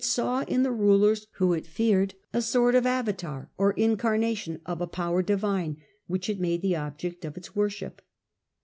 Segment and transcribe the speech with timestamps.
[0.03, 4.87] saw in the rulers whom it feared a sort of avatar or incarnation of a
[4.87, 5.77] power divine,
[6.07, 8.01] which it made the object of its worship.